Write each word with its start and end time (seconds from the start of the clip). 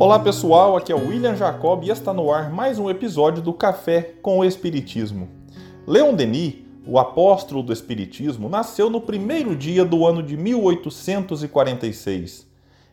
Olá 0.00 0.16
pessoal, 0.16 0.76
aqui 0.76 0.92
é 0.92 0.94
o 0.94 1.08
William 1.08 1.34
Jacob 1.34 1.82
e 1.82 1.90
está 1.90 2.14
no 2.14 2.32
ar 2.32 2.52
mais 2.52 2.78
um 2.78 2.88
episódio 2.88 3.42
do 3.42 3.52
Café 3.52 4.12
com 4.22 4.38
o 4.38 4.44
Espiritismo. 4.44 5.28
Leon 5.88 6.14
Denis, 6.14 6.54
o 6.86 7.00
apóstolo 7.00 7.64
do 7.64 7.72
Espiritismo, 7.72 8.48
nasceu 8.48 8.88
no 8.88 9.00
primeiro 9.00 9.56
dia 9.56 9.84
do 9.84 10.06
ano 10.06 10.22
de 10.22 10.36
1846. 10.36 12.46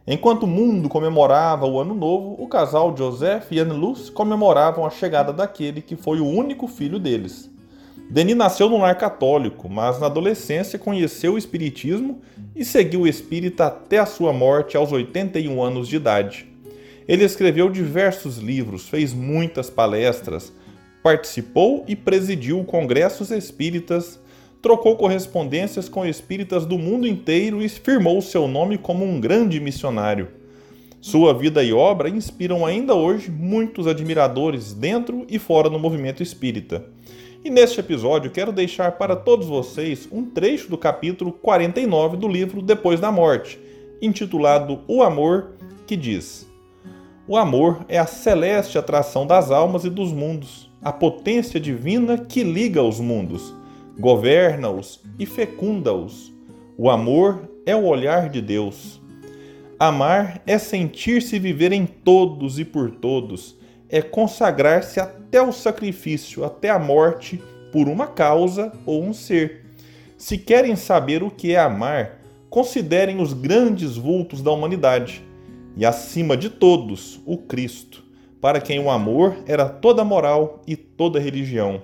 Enquanto 0.08 0.44
o 0.44 0.48
mundo 0.48 0.90
comemorava 0.90 1.68
o 1.68 1.80
Ano 1.80 1.94
Novo, 1.94 2.38
o 2.40 2.48
casal 2.48 2.98
Joseph 2.98 3.52
e 3.52 3.60
Anne-Luce 3.60 4.12
comemoravam 4.12 4.84
a 4.84 4.90
chegada 4.90 5.32
daquele 5.32 5.84
que 5.84 5.96
foi 5.96 6.20
o 6.20 6.28
único 6.28 6.66
filho 6.66 6.98
deles. 6.98 7.52
Denis 8.10 8.36
nasceu 8.36 8.68
num 8.68 8.80
lar 8.80 8.98
católico, 8.98 9.70
mas 9.70 10.00
na 10.00 10.08
adolescência 10.08 10.80
conheceu 10.80 11.36
o 11.36 11.38
Espiritismo 11.38 12.22
e 12.56 12.66
seguiu 12.66 13.02
o 13.02 13.08
espírita 13.08 13.68
até 13.68 14.00
a 14.00 14.08
sua 14.08 14.34
morte 14.34 14.76
aos 14.76 14.92
81 14.92 15.62
anos 15.62 15.88
de 15.88 15.98
idade. 15.98 16.55
Ele 17.08 17.24
escreveu 17.24 17.70
diversos 17.70 18.38
livros, 18.38 18.90
fez 18.90 19.14
muitas 19.14 19.70
palestras, 19.70 20.52
participou 21.04 21.86
e 21.88 21.96
presidiu 21.96 22.64
congressos 22.64 23.30
espíritas, 23.30 24.20
trocou 24.60 24.96
correspondências 24.96 25.88
com 25.88 26.04
espíritas 26.04 26.66
do 26.66 26.80
mundo 26.80 27.06
inteiro 27.06 27.62
e 27.62 27.70
firmou 27.70 28.20
seu 28.22 28.48
nome 28.48 28.80
como 28.80 29.06
um 29.06 29.20
grande 29.20 29.60
missionário. 29.60 30.30
Sua 31.00 31.32
vida 31.36 31.64
e 31.64 31.72
obra 31.72 32.10
inspiram 32.10 32.66
ainda 32.66 32.96
hoje 32.96 33.30
muitos 33.30 33.86
admiradores 33.86 34.74
dentro 34.74 35.28
e 35.30 35.38
fora 35.38 35.70
do 35.70 35.78
movimento 35.78 36.24
espírita. 36.24 36.84
E 37.44 37.50
neste 37.52 37.80
episódio 37.80 38.32
quero 38.32 38.52
deixar 38.52 38.94
para 38.94 39.16
todos 39.16 39.46
vocês 39.46 40.10
um 40.12 40.26
trecho 40.26 40.68
do 40.68 40.80
capítulo 40.80 41.32
49 41.32 42.18
do 42.18 42.28
livro 42.28 42.60
Depois 42.60 43.00
da 43.00 43.12
Morte, 43.12 43.60
intitulado 44.02 44.82
O 44.88 45.04
Amor, 45.04 45.52
que 45.86 45.96
diz: 45.96 46.48
O 47.28 47.38
amor 47.38 47.84
é 47.90 47.98
a 47.98 48.06
celeste 48.06 48.78
atração 48.78 49.26
das 49.26 49.50
almas 49.50 49.84
e 49.84 49.90
dos 49.90 50.12
mundos, 50.12 50.70
a 50.80 50.94
potência 50.94 51.60
divina 51.60 52.20
que 52.20 52.44
liga 52.44 52.84
os 52.84 53.00
mundos, 53.00 53.52
governa-os 54.00 55.02
e 55.18 55.26
fecunda-os. 55.26 56.32
O 56.78 56.88
amor 56.88 57.50
é 57.66 57.76
o 57.76 57.86
olhar 57.86 58.30
de 58.30 58.42
Deus. 58.42 59.02
Amar 59.80 60.40
é 60.46 60.60
sentir-se 60.60 61.40
viver 61.40 61.72
em 61.72 61.88
todos 61.88 62.60
e 62.60 62.66
por 62.66 62.92
todos 62.92 63.58
é 63.90 64.04
consagrar-se 64.04 65.00
até 65.00 65.42
o 65.42 65.52
sacrifício, 65.52 66.46
até 66.46 66.70
a 66.70 66.78
morte, 66.78 67.42
por 67.72 67.88
uma 67.88 68.06
causa 68.06 68.72
ou 68.86 69.04
um 69.04 69.14
ser. 69.14 69.66
Se 70.16 70.38
querem 70.38 70.76
saber 70.76 71.24
o 71.24 71.32
que 71.32 71.54
é 71.54 71.60
amar, 71.60 72.20
considerem 72.52 73.20
os 73.20 73.34
grandes 73.34 73.98
vultos 73.98 74.44
da 74.44 74.52
humanidade 74.52 75.24
e, 75.76 75.86
acima 75.86 76.38
de 76.38 76.50
todos, 76.50 77.20
o 77.26 77.38
Cristo, 77.38 78.04
para 78.40 78.62
quem 78.62 78.80
o 78.80 78.90
amor 78.90 79.36
era 79.46 79.68
toda 79.68 80.04
moral 80.04 80.62
e 80.66 80.76
toda 80.76 81.20
religião. 81.20 81.82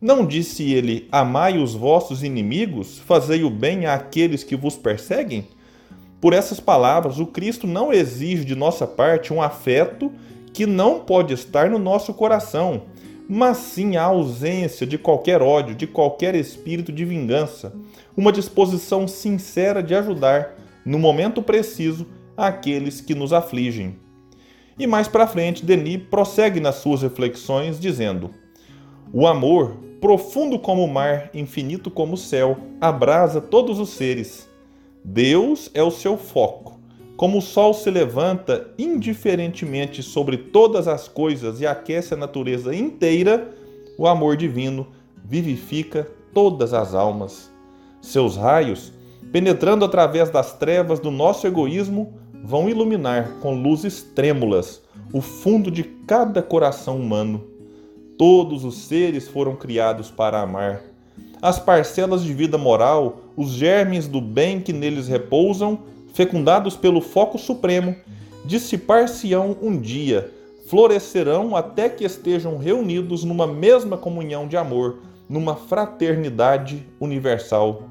Não 0.00 0.26
disse 0.26 0.72
ele: 0.72 1.06
Amai 1.12 1.58
os 1.58 1.74
vossos 1.74 2.22
inimigos, 2.22 2.98
fazei 2.98 3.44
o 3.44 3.50
bem 3.50 3.86
àqueles 3.86 4.42
que 4.42 4.56
vos 4.56 4.76
perseguem? 4.76 5.46
Por 6.20 6.32
essas 6.32 6.58
palavras, 6.58 7.18
o 7.18 7.26
Cristo 7.26 7.66
não 7.66 7.92
exige 7.92 8.44
de 8.44 8.54
nossa 8.54 8.86
parte 8.86 9.32
um 9.32 9.42
afeto 9.42 10.10
que 10.52 10.66
não 10.66 11.00
pode 11.00 11.32
estar 11.32 11.70
no 11.70 11.78
nosso 11.78 12.12
coração, 12.14 12.82
mas 13.28 13.56
sim 13.58 13.96
a 13.96 14.04
ausência 14.04 14.86
de 14.86 14.98
qualquer 14.98 15.40
ódio, 15.40 15.74
de 15.74 15.86
qualquer 15.86 16.34
espírito 16.34 16.92
de 16.92 17.04
vingança, 17.04 17.72
uma 18.16 18.32
disposição 18.32 19.08
sincera 19.08 19.82
de 19.82 19.94
ajudar, 19.94 20.54
no 20.84 20.98
momento 20.98 21.42
preciso, 21.42 22.06
aqueles 22.36 23.00
que 23.00 23.14
nos 23.14 23.32
afligem. 23.32 23.96
E 24.78 24.86
mais 24.86 25.08
para 25.08 25.26
frente, 25.26 25.64
Denis 25.64 26.02
prossegue 26.10 26.60
nas 26.60 26.76
suas 26.76 27.02
reflexões 27.02 27.78
dizendo: 27.78 28.30
O 29.12 29.26
amor, 29.26 29.76
profundo 30.00 30.58
como 30.58 30.84
o 30.84 30.92
mar, 30.92 31.30
infinito 31.34 31.90
como 31.90 32.14
o 32.14 32.18
céu, 32.18 32.56
abrasa 32.80 33.40
todos 33.40 33.78
os 33.78 33.90
seres. 33.90 34.48
Deus 35.04 35.70
é 35.74 35.82
o 35.82 35.90
seu 35.90 36.16
foco 36.16 36.82
como 37.22 37.38
o 37.38 37.40
sol 37.40 37.72
se 37.72 37.88
levanta 37.88 38.68
indiferentemente 38.76 40.02
sobre 40.02 40.36
todas 40.36 40.88
as 40.88 41.06
coisas 41.06 41.60
e 41.60 41.66
aquece 41.66 42.14
a 42.14 42.16
natureza 42.16 42.74
inteira, 42.74 43.48
o 43.96 44.08
amor 44.08 44.36
divino 44.36 44.88
vivifica 45.24 46.10
todas 46.34 46.74
as 46.74 46.94
almas. 46.94 47.48
Seus 48.00 48.36
raios, 48.36 48.92
penetrando 49.32 49.84
através 49.84 50.28
das 50.28 50.52
trevas 50.52 51.00
do 51.00 51.10
nosso 51.10 51.46
egoísmo, 51.46 52.12
vão 52.44 52.68
iluminar 52.68 53.38
com 53.40 53.54
luzes 53.54 54.02
trêmulas 54.02 54.82
o 55.12 55.20
fundo 55.20 55.70
de 55.70 55.82
cada 55.82 56.42
coração 56.42 56.98
humano. 56.98 57.42
Todos 58.18 58.64
os 58.64 58.76
seres 58.76 59.26
foram 59.26 59.56
criados 59.56 60.10
para 60.10 60.40
amar. 60.40 60.82
As 61.40 61.58
parcelas 61.58 62.22
de 62.22 62.32
vida 62.32 62.58
moral, 62.58 63.22
os 63.36 63.50
germes 63.50 64.06
do 64.06 64.20
bem 64.20 64.60
que 64.60 64.72
neles 64.72 65.08
repousam, 65.08 65.80
fecundados 66.12 66.76
pelo 66.76 67.00
foco 67.00 67.38
supremo, 67.38 67.96
dissipar-se-ão 68.44 69.56
um 69.62 69.78
dia, 69.78 70.30
florescerão 70.68 71.56
até 71.56 71.88
que 71.88 72.04
estejam 72.04 72.58
reunidos 72.58 73.24
numa 73.24 73.46
mesma 73.46 73.96
comunhão 73.96 74.46
de 74.46 74.56
amor, 74.56 74.98
numa 75.28 75.56
fraternidade 75.56 76.86
universal. 77.00 77.84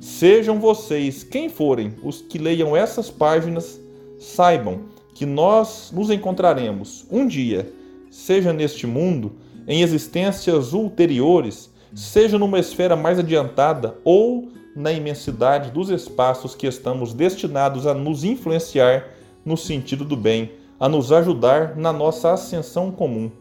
Sejam 0.00 0.60
vocês 0.60 1.24
quem 1.24 1.48
forem 1.48 1.94
os 2.04 2.22
que 2.22 2.38
leiam 2.38 2.76
essas 2.76 3.10
páginas, 3.10 3.80
saibam 4.18 4.82
que 5.12 5.26
nós 5.26 5.92
nos 5.92 6.08
encontraremos 6.08 7.04
um 7.10 7.26
dia, 7.26 7.72
seja 8.08 8.52
neste 8.52 8.86
mundo, 8.86 9.32
em 9.66 9.82
existências 9.82 10.72
ulteriores, 10.72 11.68
seja 11.94 12.38
numa 12.38 12.60
esfera 12.60 12.94
mais 12.94 13.18
adiantada 13.18 13.98
ou 14.04 14.48
na 14.76 14.92
imensidade 14.92 15.72
dos 15.72 15.90
espaços 15.90 16.54
que 16.54 16.68
estamos 16.68 17.12
destinados 17.12 17.84
a 17.84 17.92
nos 17.92 18.22
influenciar 18.22 19.08
no 19.44 19.56
sentido 19.56 20.04
do 20.04 20.16
bem, 20.16 20.52
a 20.78 20.88
nos 20.88 21.10
ajudar 21.10 21.76
na 21.76 21.92
nossa 21.92 22.32
ascensão 22.32 22.92
comum. 22.92 23.32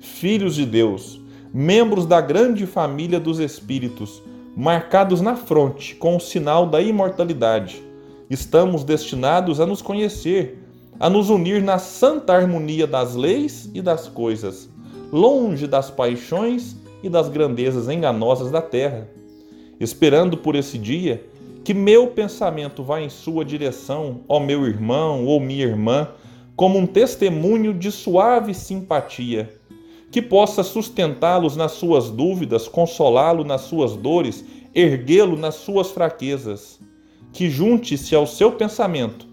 Filhos 0.00 0.54
de 0.54 0.64
Deus, 0.64 1.20
membros 1.52 2.06
da 2.06 2.20
grande 2.22 2.66
família 2.66 3.20
dos 3.20 3.38
Espíritos, 3.38 4.22
marcados 4.56 5.20
na 5.20 5.34
fronte 5.34 5.94
com 5.94 6.16
o 6.16 6.20
sinal 6.20 6.66
da 6.66 6.80
imortalidade, 6.80 7.82
estamos 8.28 8.84
destinados 8.84 9.60
a 9.60 9.66
nos 9.66 9.80
conhecer, 9.80 10.58
a 11.00 11.08
nos 11.08 11.30
unir 11.30 11.62
na 11.62 11.78
santa 11.78 12.34
harmonia 12.34 12.86
das 12.86 13.14
leis 13.14 13.70
e 13.74 13.80
das 13.80 14.08
coisas, 14.08 14.68
longe 15.10 15.66
das 15.66 15.90
paixões 15.90 16.76
e 17.02 17.08
das 17.08 17.28
grandezas 17.28 17.88
enganosas 17.88 18.50
da 18.50 18.60
terra. 18.60 19.08
Esperando 19.80 20.36
por 20.36 20.54
esse 20.54 20.78
dia, 20.78 21.24
que 21.64 21.72
meu 21.72 22.08
pensamento 22.08 22.82
vá 22.82 23.00
em 23.00 23.08
sua 23.08 23.44
direção, 23.44 24.20
ó 24.28 24.38
meu 24.38 24.66
irmão 24.66 25.26
ou 25.26 25.40
minha 25.40 25.64
irmã, 25.64 26.08
como 26.54 26.78
um 26.78 26.86
testemunho 26.86 27.72
de 27.72 27.90
suave 27.90 28.54
simpatia, 28.54 29.50
que 30.12 30.20
possa 30.20 30.62
sustentá-los 30.62 31.56
nas 31.56 31.72
suas 31.72 32.10
dúvidas, 32.10 32.68
consolá-lo 32.68 33.44
nas 33.44 33.62
suas 33.62 33.96
dores, 33.96 34.44
erguê-lo 34.74 35.38
nas 35.38 35.54
suas 35.54 35.90
fraquezas, 35.90 36.78
que 37.32 37.48
junte-se 37.48 38.14
ao 38.14 38.26
seu 38.26 38.52
pensamento 38.52 39.26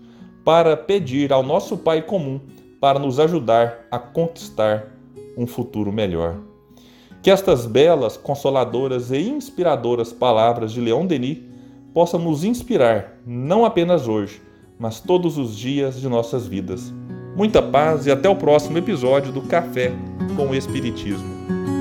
para 0.45 0.77
pedir 0.77 1.33
ao 1.33 1.43
nosso 1.43 1.77
Pai 1.77 2.01
comum 2.01 2.39
para 2.79 2.97
nos 2.97 3.19
ajudar 3.19 3.87
a 3.91 3.99
conquistar 3.99 4.95
um 5.37 5.45
futuro 5.45 5.91
melhor. 5.91 6.37
Que 7.21 7.29
estas 7.29 7.65
belas, 7.65 8.15
consoladoras 8.15 9.11
e 9.11 9.19
inspiradoras 9.19 10.13
palavras 10.13 10.71
de 10.71 10.79
Leon 10.79 11.05
Denis 11.05 11.39
possam 11.93 12.21
nos 12.21 12.45
inspirar, 12.45 13.19
não 13.27 13.65
apenas 13.65 14.07
hoje, 14.07 14.41
mas 14.79 15.01
todos 15.01 15.37
os 15.37 15.57
dias 15.57 15.99
de 15.99 16.07
nossas 16.07 16.47
vidas. 16.47 16.93
Muita 17.39 17.61
paz 17.61 18.05
e 18.05 18.11
até 18.11 18.27
o 18.27 18.35
próximo 18.35 18.77
episódio 18.77 19.31
do 19.31 19.41
Café 19.41 19.93
com 20.35 20.49
o 20.49 20.53
Espiritismo. 20.53 21.78